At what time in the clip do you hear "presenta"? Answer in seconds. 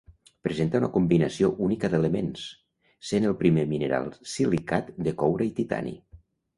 0.45-0.79